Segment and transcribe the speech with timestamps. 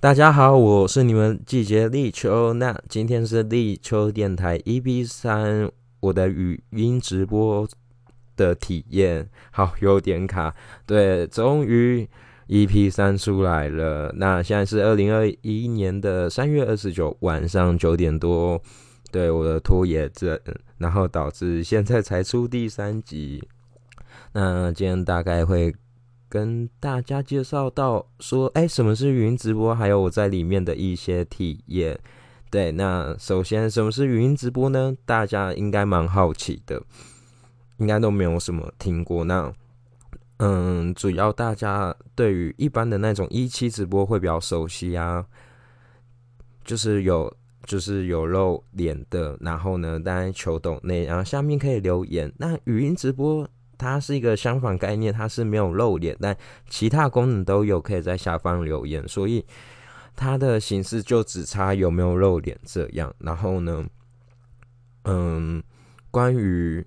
[0.00, 2.52] 大家好，我是你们季节立秋。
[2.52, 7.68] 那今天是立秋电台 EP 三，我的语音直播
[8.36, 10.54] 的体验，好有点卡。
[10.86, 12.08] 对，终于
[12.46, 14.14] EP 三出来了。
[14.16, 18.62] 那现在是二零二一年的三月二十九晚上九点多。
[19.10, 20.38] 对，我的拖延症，
[20.76, 23.42] 然后导致现在才出第三集。
[24.32, 25.74] 那今天大概会。
[26.28, 29.74] 跟大家介绍到说，哎，什么是语音直播？
[29.74, 31.98] 还有我在里面的一些体验。
[32.50, 34.94] 对，那首先什么是语音直播呢？
[35.04, 36.82] 大家应该蛮好奇的，
[37.78, 39.24] 应该都没有什么听过。
[39.24, 39.52] 那，
[40.38, 45.26] 嗯，主要大家对于一般的那种一期直播会比较熟悉啊，
[46.64, 52.32] 就是有就是有露脸的，然后呢，大家求懂内，然后下面可以留言。
[52.38, 53.48] 那语音直播。
[53.78, 56.36] 它是一个相反概念，它是没有露脸，但
[56.68, 59.46] 其他功能都有，可以在下方留言，所以
[60.16, 63.14] 它的形式就只差有没有露脸这样。
[63.20, 63.86] 然后呢，
[65.04, 65.62] 嗯，
[66.10, 66.84] 关于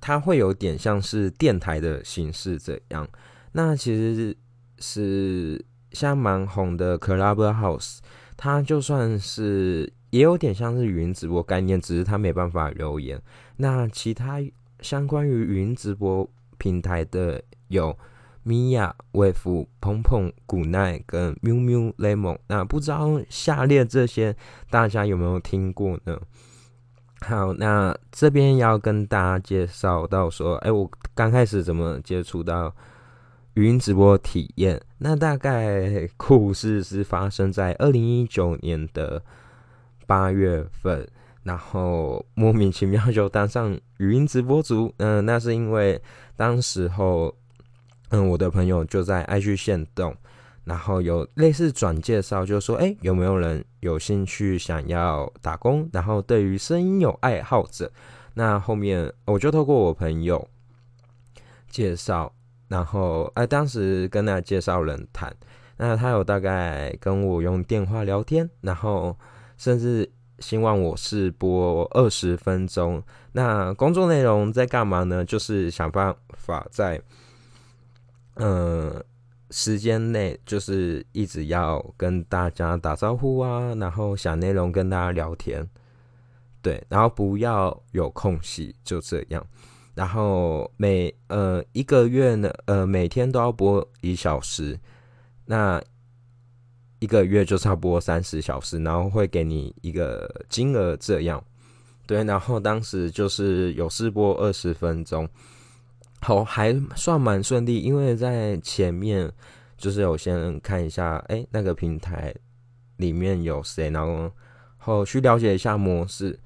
[0.00, 3.06] 它会有点像是电台的形式这样。
[3.52, 4.34] 那其实
[4.78, 7.98] 是像蛮红的 Clubhouse，
[8.36, 9.92] 它就算是。
[10.10, 13.20] 也有点像是语音直播概念，只是他没办法留言。
[13.56, 14.40] 那其他
[14.80, 17.96] 相关于语音直播平台的有
[18.42, 22.36] 米娅、威夫、鹏鹏、古奈跟喵喵、lemon。
[22.48, 24.34] 那不知道下列这些
[24.68, 26.18] 大家有没有听过呢？
[27.20, 32.74] 好，那这边要跟大家介绍到说，哎，我刚开始怎么接触到
[33.54, 34.82] 语音直播体验？
[34.98, 39.22] 那大概故事是发生在二零一九年的。
[40.10, 41.06] 八月份，
[41.44, 44.92] 然后莫名其妙就当上语音直播主。
[44.98, 46.02] 嗯，那是因为
[46.34, 47.32] 当时候，
[48.08, 50.12] 嗯，我的朋友就在爱去线动，
[50.64, 55.88] 然后有类似转介绍，就说，哎，有没有人有兴趣想要打工？
[55.92, 57.88] 然后对于声音有爱好者，
[58.34, 60.44] 那后面我就透过我朋友
[61.68, 62.32] 介绍，
[62.66, 65.32] 然后哎，当时跟那介绍人谈，
[65.76, 69.16] 那他有大概跟我用电话聊天，然后。
[69.60, 75.22] 甚至希望我是播二十分钟，那工作内容在干嘛呢？
[75.22, 76.98] 就是想办法在，
[78.36, 79.04] 嗯，
[79.50, 85.68] 时间内就是一直要跟大家打招呼啊，然后想内容跟大家聊天，
[86.62, 89.46] 对，然后不要有空隙，就这样。
[89.94, 94.80] 然后每呃一个月呢，呃每天都要播一小时，
[95.44, 95.82] 那。
[97.00, 101.42] 一个月就差不多三十小时，然后会给你一个金额这样，
[102.06, 105.28] 对，然后当时就是有试播二十分钟，
[106.20, 109.32] 好还算蛮顺利，因为在前面
[109.78, 112.34] 就是有先看一下，哎，那个平台
[112.98, 114.30] 里面有谁，然后
[114.76, 116.38] 后去了解一下模式，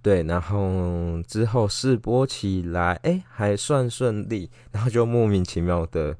[0.00, 6.16] 对，然后之后试播起来，哎，还算顺利，然后就莫名其妙的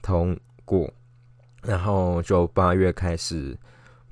[0.00, 0.88] 通过。
[1.66, 3.58] 然后就八月开始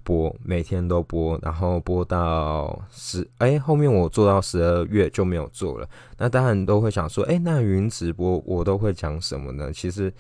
[0.03, 5.89] 播，每天都播，然后播到十，哎，后面我做到十二月就没有做了。
[6.19, 9.73] 那当然都会想说，哎，那云直播我都会讲什么呢？
[9.73, 10.13] 其实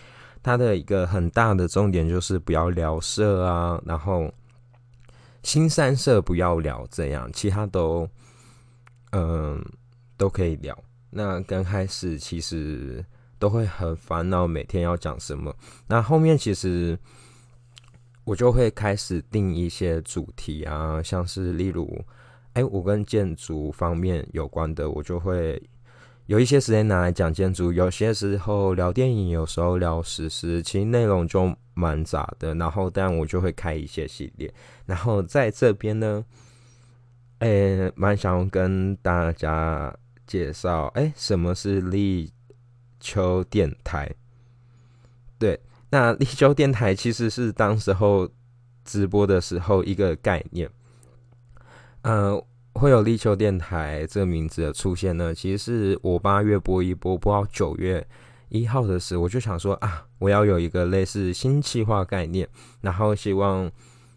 [0.43, 4.33] 它的一个很大的重点就是不要聊色啊，然后
[5.43, 8.09] 新三色不要聊，这样其他都
[9.11, 9.63] 嗯
[10.17, 10.75] 都可以聊。
[11.11, 13.05] 那刚开始其实
[13.39, 15.55] 都会很烦恼，每天要讲什么。
[15.87, 16.99] 那后面其实。
[18.25, 22.03] 我就会开始定一些主题啊，像是例如，
[22.55, 25.63] 哎，我跟建筑方面有关的，我就会
[26.27, 32.55] 有一些时间拿来讲建筑；有些时候聊电影，有时候聊史诗，其实内容就蛮杂的。
[32.55, 34.53] 然后，但我就会开一些系列。
[34.87, 36.25] 然后在这边呢，
[37.41, 39.95] 哎，蛮想跟大家
[40.27, 42.33] 介绍，哎，什么是立
[43.01, 44.11] 秋电台？
[45.39, 45.61] 对。
[45.95, 48.29] 那立秋电台其实是当时候
[48.85, 50.69] 直播的时候一个概念，
[52.03, 55.33] 呃，会有立秋电台这个名字的出现呢。
[55.33, 55.59] 其实
[55.93, 58.05] 是我八月播一播，播到九月
[58.49, 62.49] 一号的时候，我就想说啊，我要有一个类似新气化概念，
[62.81, 63.71] 然后希望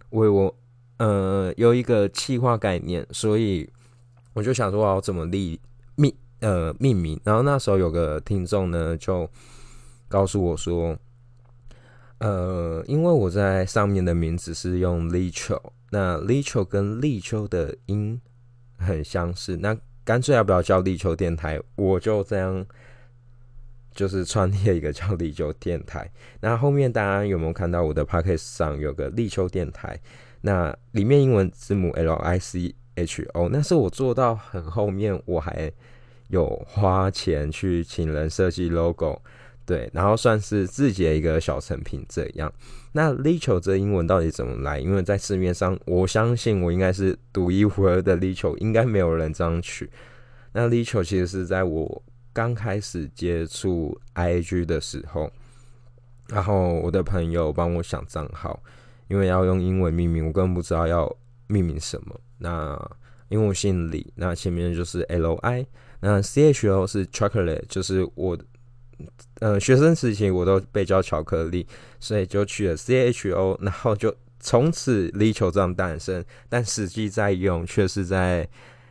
[0.10, 0.58] 为我
[0.98, 3.70] 呃有一个气化概念，所以
[4.34, 5.62] 我就想说我要怎么立
[5.96, 7.22] 命呃命名。
[7.24, 9.30] 然后那时候有个听众呢就
[10.08, 10.98] 告诉我说。
[12.20, 15.62] 呃，因为我在上面的名字是用立秋，
[15.92, 18.20] 那立秋跟立秋的音
[18.78, 21.60] 很相似，那干脆要不要叫立秋电台？
[21.76, 22.66] 我就这样
[23.94, 26.10] 就是创立一个叫立秋电台。
[26.40, 30.00] 那后面大家有没有看到我的 p o c k e 上有个立秋电台？
[30.42, 35.72] 那里面英文字母 L I C H O，那是我做到很后面，我还
[36.30, 39.22] 有花钱去请人设计 logo，
[39.68, 42.52] 对，然后算是自己的一个小成品这样。
[42.94, 44.80] 那 Licho 这英文到底怎么来？
[44.80, 49.88] 因为在市面上，我相信我应该是独一无二的 Licho，应该没有人这样取。
[50.54, 52.02] 那 Licho 其实是在我。
[52.34, 55.32] 刚开始接触 IG 的时候，
[56.28, 58.62] 然后我的朋友帮我想账号，
[59.08, 61.12] 因为要用英文命名，我根本不知道要
[61.48, 62.16] 命名什么。
[62.38, 62.80] 那
[63.30, 65.66] 因为我姓李，那前面就是 LI，
[66.00, 68.38] 那 CHO 是 chocolate，就是我，
[69.40, 71.66] 呃，学生时期我都被叫巧克力，
[72.00, 76.24] 所以就取了 CHO， 然后就从此力求这样诞生。
[76.50, 78.48] 但实际在用却是在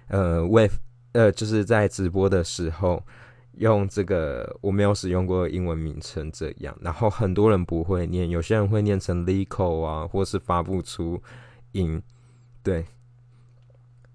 [0.08, 0.72] 呃 wave，
[1.12, 3.02] 呃，就是在直播的时候。
[3.58, 11.22] 用这个我没有使用过英文名称这样，然后很多人不会念，有些人会念成 Lico 啊，或是发不出
[11.72, 12.02] 音，
[12.62, 12.84] 对，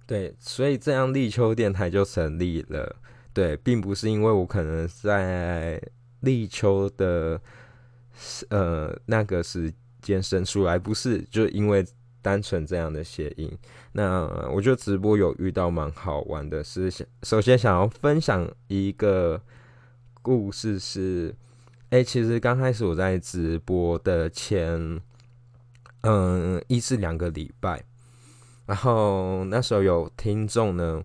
[0.06, 2.96] 对，所以这样立秋电台就成立了，
[3.33, 5.81] 对，并不是因为我可能在
[6.22, 7.42] 立秋的
[8.50, 11.86] 呃那个时间生出来，不是，就因为。
[12.24, 13.51] 单纯这样的谐音，
[13.94, 19.42] 那我觉得直播有遇到蛮好玩的，是想首先想要分享一个
[20.22, 21.36] 故事是，
[21.89, 25.01] 哎，其实刚开始我在直播的前，
[26.01, 27.83] 嗯，一至两个礼拜，
[28.68, 31.04] 然后那时候有听众呢，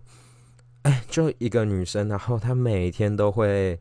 [1.07, 3.79] 就一个女生，然后她每天都会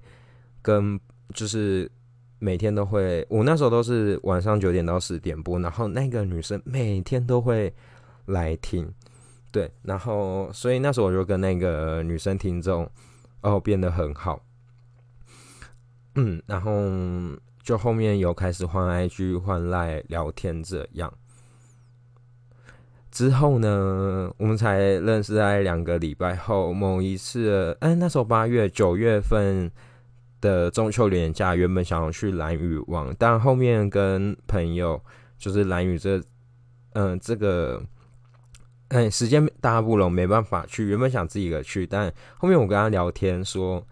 [0.63, 0.99] 跟
[1.35, 1.91] 就是。
[2.39, 7.75] 每天都会，我那时候都是晚上九点到十点播，然后那个女生每天都会
[8.27, 8.87] 来听，
[9.51, 12.89] 对，然后所以那时候我就跟那个女生听众
[13.41, 14.39] 哦变得很好，
[16.17, 16.71] 嗯，然后
[17.63, 21.11] 就后面有开始换 IG 换赖聊天这样，
[23.17, 29.73] 之后呢，我们才认识在两个礼拜后某一次，哎，那时候八月九月份。
[30.39, 35.03] 的中秋连假原本想要去蓝屿玩，但后面跟朋友
[35.39, 36.23] 就是蓝屿这，
[36.93, 37.83] 嗯，这个，
[38.89, 40.87] 哎，时间搭不拢，没办法去。
[40.89, 43.83] 原本想自己一个去，但后面我跟他聊天说，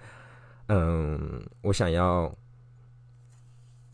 [0.68, 2.32] 嗯，我想要，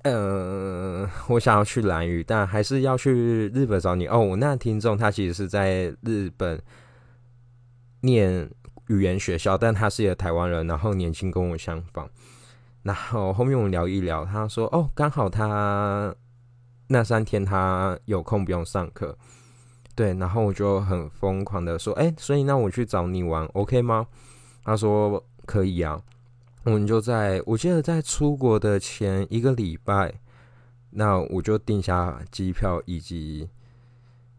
[0.03, 4.07] 嗯， 我想要去蓝屿，但还是要去日本找你。
[4.07, 6.61] 哦，那听众他其实是在日本
[8.01, 8.51] 念
[8.89, 12.09] 语言学校，但他是一个台湾人，然后年轻跟我相仿。
[12.83, 16.15] 然后后面我们聊一聊，他说：“哦，刚好他
[16.87, 19.17] 那三天他有空，不用上课。”
[19.95, 24.07] 对，然后我就很疯狂的说：“哎，所以那我去找你玩，OK 吗？”
[24.65, 26.01] 他说：“可以啊。”
[26.65, 30.13] 我们就在我记得在出国的前一个礼拜，
[30.91, 33.49] 那我就订下机票以及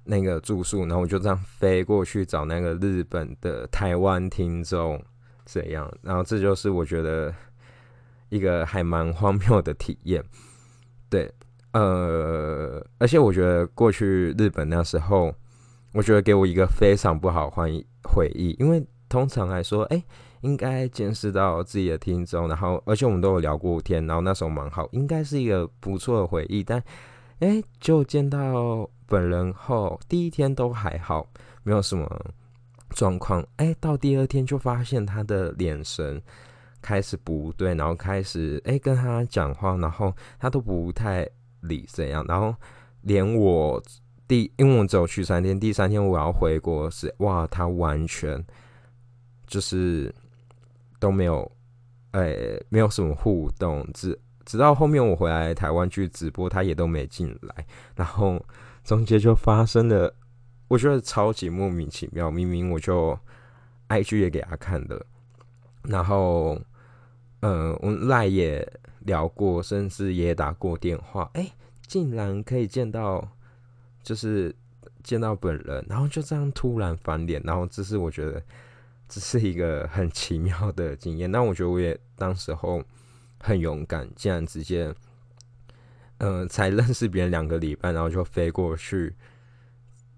[0.03, 5.03] 那个住宿，然后我就这样飞过去找那个日本的台湾听众，
[5.45, 7.33] 这样，然后这就是我觉得。
[8.33, 10.23] 一个还蛮荒谬的体验，
[11.09, 11.29] 对，
[11.73, 15.35] 呃，而且我觉得过去日本那时候，
[15.91, 20.01] 我觉得给我一个非常不好回回忆，因为通常来说，哎，
[20.41, 26.83] 应该见识到自己的听众，然后而且我们都有聊过天，然后那时候蛮好，应该是一个不错的回忆，但，
[27.39, 31.27] 哎，就见到本人后，第一天都还好，
[31.63, 32.07] 没有什么
[32.89, 36.21] 状况，哎，到第二天就发现他的眼神。
[36.83, 42.55] 开始不对，然后开始哎跟他讲话，然后他都不太理这样，然后
[43.01, 43.79] 连我
[44.27, 48.43] 第因为我只有去三天，第三天我要回国时，哇，他完全
[49.45, 50.11] 就是
[51.01, 51.51] 都没有
[52.11, 52.33] 哎
[52.69, 57.65] 没有什么互动，直直到后面我回来台湾去直播，他也都没进来，
[57.95, 58.41] 然后
[58.85, 60.15] 中间就发生了，
[60.69, 63.19] 我觉得超级莫名其妙，明明我就
[63.89, 65.05] IG 也给他看的，
[65.83, 66.57] 然后。
[67.43, 71.27] 嗯，我们赖也聊过，甚至也打过电话。
[71.33, 71.51] 哎，
[71.87, 73.27] 竟然可以见到，
[74.03, 74.55] 就是
[75.01, 78.39] 见到本人，然后就这样突然翻脸，然后这是我觉得
[79.11, 81.29] 这是一个很奇妙的经验。
[81.29, 82.81] 那我觉得我也当时候
[83.41, 84.95] 很勇敢，竟然直接，
[86.19, 89.13] 嗯 才认识别人两个礼拜，然后就飞过去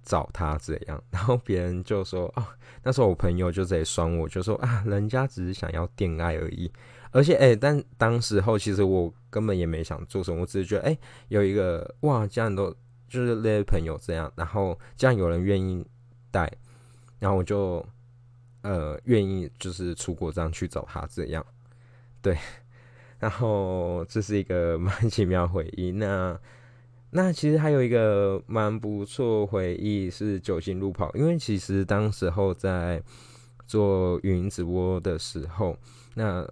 [0.03, 2.45] 找他这样，然后别人就说：“哦，
[2.83, 6.71] 那时候我朋友就在酸我，就说啊，人家只是想要恋爱而已。”
[7.11, 10.97] 而且，哎，但当时候其实我根本也没想做什么，我只是觉得，哎，
[11.29, 12.69] 有一个哇，这样都
[13.07, 15.85] 就是那些朋友这样，然后这样有人愿意
[16.31, 16.51] 带，
[17.19, 17.85] 然后我就
[18.63, 21.45] 呃愿意就是出国这样去找他这样，
[22.21, 22.37] 对，
[23.19, 25.91] 然后这是一个 蛮奇妙回忆。
[25.91, 26.37] 那
[27.11, 33.03] 那其实还有一个蛮不错回忆是酒精路跑，因为其实当时候在
[33.67, 35.77] 做语音直播的时候，
[36.15, 36.47] 那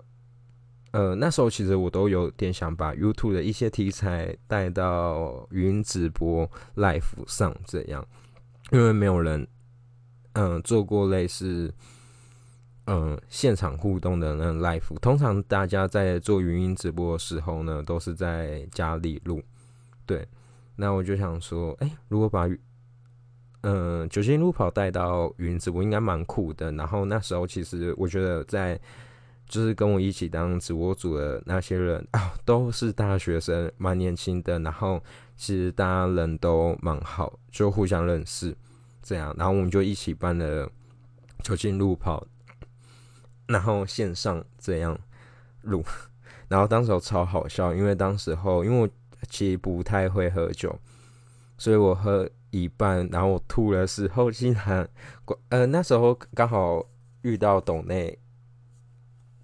[0.92, 8.06] 呃那时候其实我都有点想把 YouTube 的一些题材带到语音直播 Live 上，这样，
[8.72, 9.48] 因为没有人
[10.34, 11.74] 嗯做过类似。
[12.86, 19.42] 嗯，现场互动的那 live，通常大家在做语音直播的时候呢，都是在家里录。
[20.06, 20.28] 对，
[20.76, 22.50] 那我就想说，哎，如果把
[23.62, 26.72] 嗯酒精路跑带到语音直播，应该蛮酷的。
[26.72, 28.78] 然后那时候其实我觉得，在
[29.48, 34.58] 就是跟我一起当直播组的那些人啊，都是大学生，蛮年轻的。
[34.58, 35.02] 然后
[35.38, 38.58] 其实大家人都蛮好，就互相认识
[39.04, 39.34] 这样。
[39.38, 40.68] 然后我们就一起办了
[41.44, 42.26] 酒精路跑。
[43.52, 44.98] 然后线上这样
[45.62, 45.84] 录，
[46.48, 48.90] 然后当时超好笑，因为当时候因为我
[49.30, 50.80] 其实不太会喝酒，
[51.58, 54.90] 所以我喝一半，然后我吐的时候，竟然
[55.50, 56.84] 呃那时候刚好
[57.22, 58.18] 遇到董内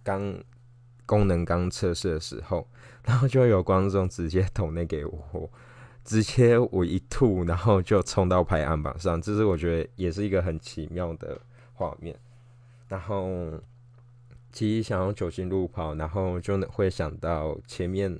[0.04, 0.36] 刚
[1.06, 2.68] 功能刚测试的时候，
[3.04, 5.50] 然后就有观众直接董内给我，
[6.04, 11.40] 直接我一吐，然后就冲到排行榜上，这是我觉得也是一个很奇妙的
[11.74, 12.18] 画面，
[12.88, 13.62] 然后。
[14.58, 18.20] 其实想要酒精路跑，然后就会想到前面，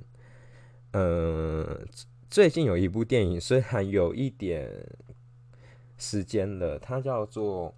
[0.92, 1.66] 嗯，
[2.30, 4.70] 最近有一部电影，虽然有一点
[5.96, 7.74] 时间了，它叫做，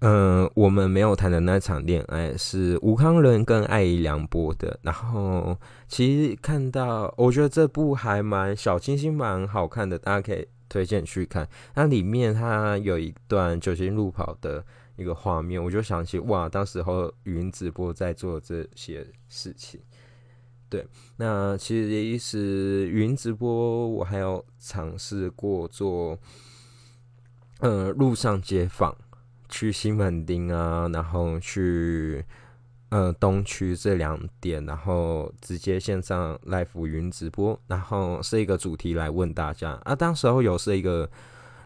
[0.00, 4.80] 嗯，我们没有谈的那场恋爱是吴康仁跟艾怡良播的。
[4.82, 5.56] 然后
[5.86, 11.48] 其实看到，我觉得这部还蛮小清新，蛮好看的，大家可以推荐去看。
[11.76, 14.64] 那里面它有一段酒精路跑的。
[15.00, 19.80] 一个画面，我就想起哇，当时候语音直播在做这些事情。
[20.68, 26.18] 对，那其实也是语音直播，我还有尝试过做，
[27.60, 28.94] 呃，路上街访，
[29.48, 32.22] 去西门町啊，然后去
[32.90, 39.96] 呃东区这两点，然后直接线上 live 语音直播，然后是一个主题来问大家啊。
[39.96, 41.10] 当时候有是一个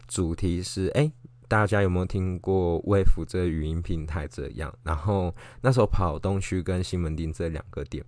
[0.07, 1.11] 主题是哎。
[1.47, 4.73] 大家有没有听过微服这语音平台这样？
[4.83, 8.03] 然后那时候跑东区跟西门町这两个点，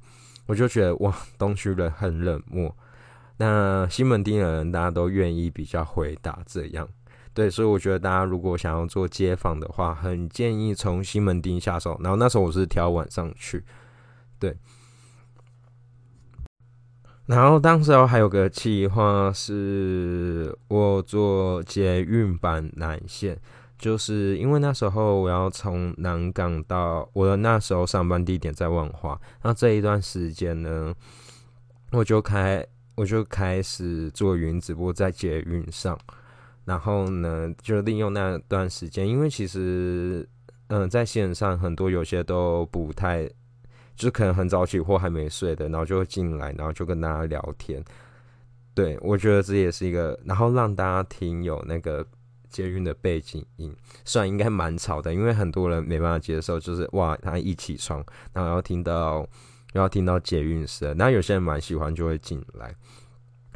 [0.45, 2.75] 我就觉得哇，东区人很冷漠，
[3.37, 6.87] 那西门町的人大家都愿意比较回答这样。
[7.33, 11.95] 对，所以我觉得大家如果想要做街访的话，很建议从西门町下手。
[12.01, 13.63] 然后那时候我是挑晚上去，
[14.39, 14.57] 对。
[17.27, 23.37] 然后当时候还有个计划，是我做捷运版南线，
[23.77, 30.95] 就是因为那时候我要从南港到我的那时候上班地点在万华，那这一段时间呢，
[31.91, 32.65] 我就开
[32.95, 35.99] 我就开始做云直播在捷运上，
[36.63, 40.25] 然后呢就利用那段时间，因为其实
[40.67, 43.29] 嗯在线上很多有些都不太。
[43.97, 47.83] 就可能很早起或还没睡的，然后就会进来，然后就跟大家聊天。
[48.75, 52.05] 对我觉得这也是一个，然后让大家听有那个
[52.47, 53.75] 捷运的背景音，
[54.05, 59.27] 虽然应该蛮吵的，因为很多人没办法接受，就是哇，他一起床，然后要听到
[59.73, 62.71] 要听到捷运声，那有些人蛮喜欢，就会进来。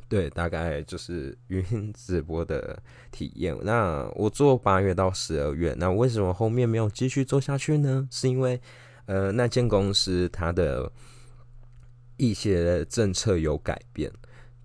[0.10, 2.82] 对，大概就是语音直播的
[3.12, 3.56] 体验。
[3.62, 8.08] 那我做八月到十二月，那为什么后面没有继续做下去呢？
[8.10, 8.60] 是因为。
[9.06, 10.92] 呃，那间公司它的
[12.18, 14.12] 一些政策有改变，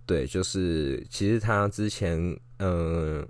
[0.04, 3.26] 对，就是其实他之前嗯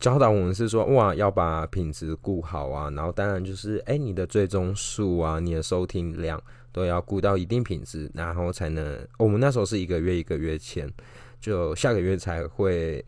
[0.00, 8.98] 教导我们是说，哇，要把品质顾好啊，然后当然就是哎，你的最终数啊，你的收听量都要顾到一定品质，然后才能。
[9.16, 10.92] 我们那时候是一个月一个月签，
[11.40, 13.02] 就下个月才会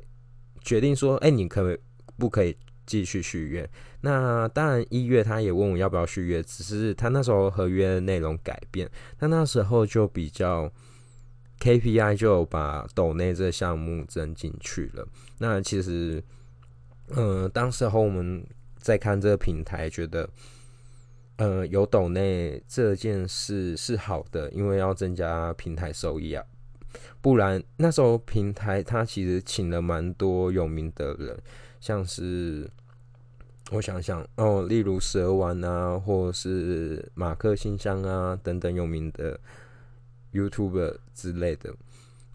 [0.62, 1.76] 决定说，哎，你可
[2.16, 3.68] 不可以继续续约？
[4.00, 8.88] 那当然，一月他也问我要不要续约，只是他那时候合约内容改变，
[9.18, 10.72] 他那时候就比较
[11.60, 15.06] KPI 就把抖内这项目增进去了。
[15.38, 16.22] 那其实，
[17.08, 18.46] 嗯，当时候我们
[18.78, 20.28] 在看这个平台，觉得，
[21.36, 26.44] 呃，有抖内这件事是好的，因为要增加平台收益啊。
[27.20, 31.36] 不然那时候平台他其实请了蛮多有名的人，
[31.86, 32.68] 像是。
[33.72, 39.40] 我想想哦，例如蛇丸啊，或是马克信箱啊等等有名的
[40.32, 41.74] YouTube 之类的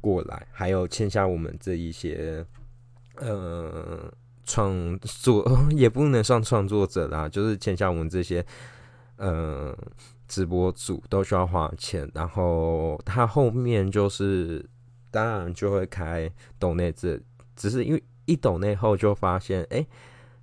[0.02, 2.46] 过来，还有签下我们这一些
[3.16, 8.46] 呃创作 也不能算创作者啦，就是签下我们这些
[9.16, 9.74] 嗯，
[10.28, 14.70] 直播主都需要花钱，然后他后面就是
[15.10, 16.30] 当然就会开
[16.60, 17.18] 抖内这，
[17.56, 19.86] 只是因为一抖内后就发现，哎，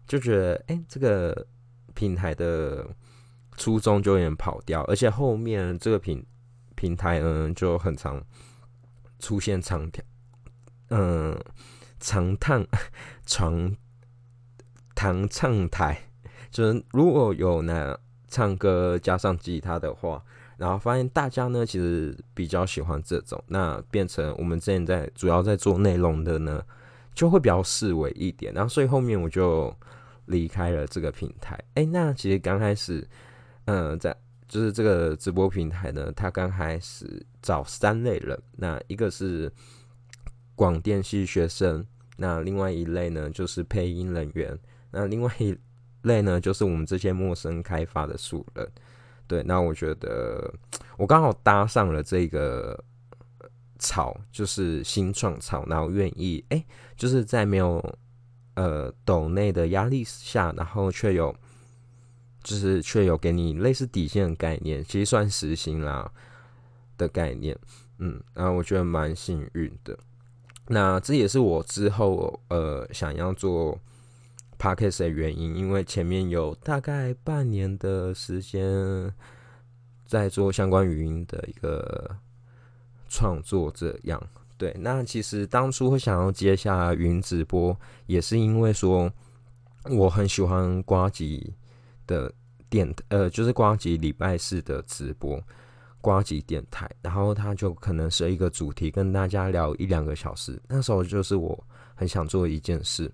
[0.07, 1.47] 就觉得哎这个
[1.95, 2.87] 平台的
[3.57, 6.25] 初衷就有点跑掉，而且后面这个平
[6.75, 8.23] 平台嗯就很常
[9.19, 10.05] 出现长条，
[10.91, 11.39] 嗯
[11.99, 12.67] 长叹
[13.25, 13.75] 长
[14.95, 15.99] 弹唱台，
[16.51, 17.99] 就是如果有呢。
[18.31, 20.23] 唱歌加上吉他的话，
[20.59, 26.63] 然后发现大家呢其实比较喜欢这种，那变成我们之前在主要在做内容的呢，
[27.19, 29.75] 就会比较示威一点，然后所以后面我就
[30.27, 31.59] 离开了这个平台。
[31.75, 33.05] 哎，那其实刚开始，
[33.65, 39.51] 嗯，在就是这个直播平台呢，它刚开始找三类人，那一个是
[40.55, 41.85] 广电系学生，
[42.17, 44.57] 那另外一类呢就是配音人员，
[44.93, 45.59] 那另外一。
[46.03, 48.67] 类呢，就是我们这些陌生开发的素人，
[49.27, 50.49] 对，那我觉得
[50.97, 52.83] 我刚好搭上了这个
[53.79, 56.65] 草，就是新创草，然后愿意哎，
[56.97, 57.83] 就是在没有
[58.55, 61.35] 呃斗内的压力下，然后却有
[62.43, 66.11] 就是却有给你类似底线的概念，其实算实薪啦
[66.97, 67.59] 的概念，
[67.99, 69.99] 嗯，然后我觉得蛮幸运的，
[70.67, 73.79] 那这也是我之后呃想要做。
[74.61, 79.15] Podcast 的原因，因为前面有大概半年的时间
[80.05, 82.17] 在做相关语音的一个
[83.09, 84.23] 创作，这样
[84.57, 84.75] 对。
[84.79, 89.11] 那其实当初会想要接下云直播，也是因为说
[89.91, 91.53] 我很喜欢瓜吉
[92.07, 92.33] 的
[92.69, 95.43] 电，呃，就是瓜吉礼拜四的直播，
[96.01, 100.61] 瓜吉电台，然后他就可能是一个主题，跟大家聊一两个小时。
[100.69, 101.59] 那时候就是我
[101.95, 103.11] 很想做一件事。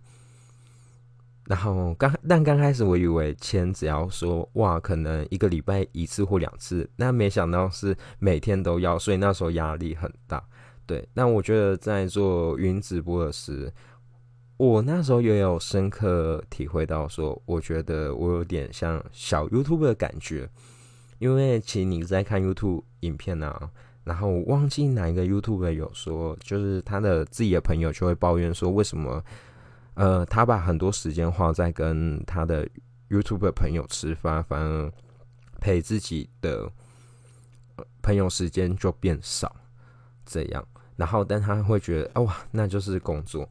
[1.46, 10.42] 然后刚但刚开始我以为签只要说哇，可能一个礼拜一次或两次，那没想到是每天都要，所以那时候压力很大。
[10.86, 13.70] 对，那我觉得在做云直播的时，
[14.56, 20.48] 我那时候也有深刻体会到，说我觉得我有点像小 YouTube 的感觉，
[21.18, 23.70] 因为其实你在看 YouTube 影片啊，
[24.04, 29.22] 然后忘记哪一个 YouTube 有说，就是他的自己的朋友就会抱怨说为什么。
[29.94, 32.68] 呃，他把很多时间花在跟他的
[33.08, 34.92] YouTube 朋友吃饭，反而
[35.60, 36.70] 陪自己的
[38.02, 39.54] 朋友时间就变少。
[40.26, 43.48] 这样，然后但他会觉得，哇，那就是工作。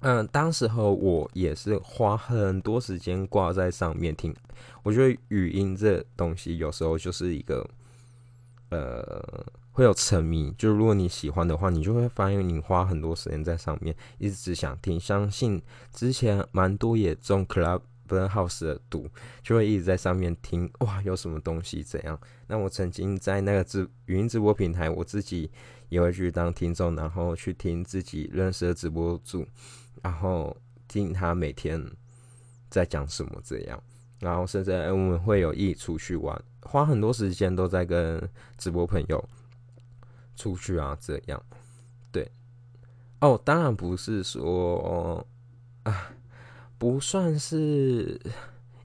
[0.00, 4.34] 嗯，当时候我也是花很多时间挂在上面听。
[4.82, 7.68] 我觉得语音这东西有时候就是一个，
[8.70, 9.44] 呃。
[9.72, 15.00] 会有沉迷，就如果你喜欢的话，你就会发现你花很多时间在上面，一直想听。
[15.00, 15.60] 相信
[15.92, 19.08] 之前蛮多也中 Club House 的毒，
[19.42, 20.70] 就会一直在上面听。
[20.80, 22.20] 哇，有什么东西怎样？
[22.46, 25.50] 那我曾经在那个直语音直播平台，我自己
[25.88, 29.46] 也会去当听众，然后去听自己认识的直播主，
[30.02, 30.54] 然后
[30.86, 31.82] 听他每天
[32.68, 33.82] 在讲什么这样。
[34.20, 38.22] 然后甚至我们会有一起出去玩，花很多时间都在跟
[38.58, 39.28] 直播朋友。
[40.34, 41.42] 出去啊，这样，
[42.10, 42.30] 对，
[43.20, 45.26] 哦，当然不是说
[45.84, 46.12] 啊，
[46.78, 48.20] 不算是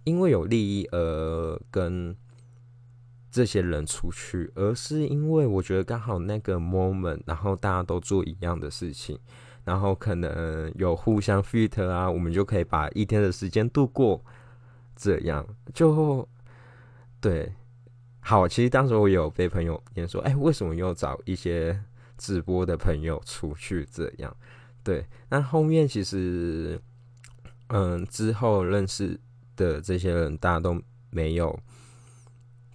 [0.03, 2.15] 因为有利益而跟
[3.31, 9.17] 这些人出去，而是因为我觉得刚好那个 moment，然后大家都做一样的事情，
[9.63, 14.23] 然后可能有互相 fit 啊，我们就可以把一天的时间度过，
[14.95, 15.45] 这样。
[15.73, 16.27] 就
[17.19, 17.53] 对。
[18.27, 21.81] 好，其实当时我有被朋友也说，哎，为什么又找一些
[22.17, 24.35] 直播的朋友出去这样？
[24.83, 26.77] 对，那后面其实，
[27.67, 29.17] 嗯，之后认识
[29.55, 30.77] 的这些人，大家都
[31.09, 31.57] 没有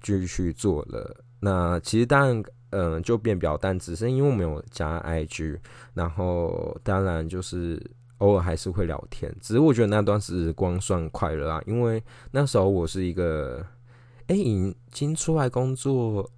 [0.01, 1.23] 继续做了。
[1.41, 5.59] 那其实当然，嗯，就变表，但只是因为我们有加 IG，
[5.93, 7.79] 然后当然就是
[8.19, 9.31] 偶尔还是会聊天。
[9.39, 13.63] 只是我觉得那段时光算快乐啊，因为那时候我是一个。
[14.33, 16.31] 哎，已经出来工作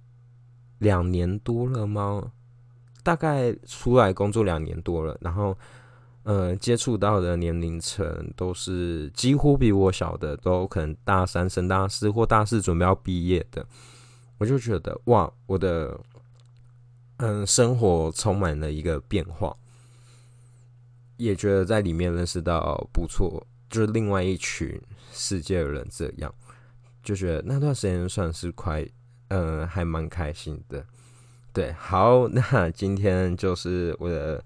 [0.79, 2.33] 两年多了吗？
[3.03, 5.57] 大概出来工作两年多了，然后，
[6.23, 13.65] 呃，接触到的年龄层都是几乎比我小的，都可能大三升大四或大四准备要毕业的。
[14.39, 15.97] 我就觉得哇，我的
[17.17, 19.55] 嗯生活充满了一个变化，
[21.15, 24.77] 也觉得在里面认识到不错，就是另外一群
[25.13, 26.35] 世界的人这样。
[27.05, 28.85] 就觉得那段时间算是快，
[29.27, 30.83] 嗯，还蛮开心的。
[31.53, 34.43] 对，好， 那今天就是我的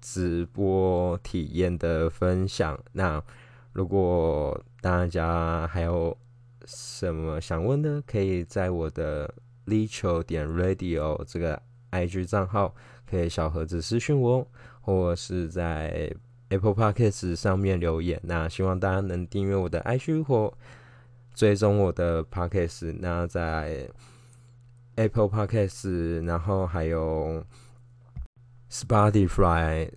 [0.00, 2.78] 直播体验的分享。
[2.92, 3.20] 那
[3.72, 6.16] 如果大家还有
[6.66, 9.32] 什么想问的，可以在我的
[9.66, 12.74] licho 点 radio 这个 IG 账号，
[13.10, 14.46] 可以小盒子私讯我，
[14.82, 16.14] 或是在
[16.50, 18.20] Apple Podcast 上面留言。
[18.22, 20.52] 那希望大家能订阅我的 IG 或
[21.34, 22.96] 追踪我的 Podcast。
[23.00, 23.88] 那在
[24.96, 27.44] Apple Podcast，然后还有
[28.70, 29.90] Spotify、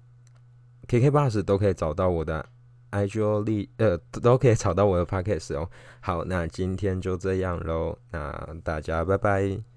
[0.88, 2.46] KK Bus 都可以找到我的。
[2.90, 5.70] IGO 立，呃都可以找到我的 Podcast 哦。
[6.00, 9.77] 好，那今天就这样喽，那大家拜拜。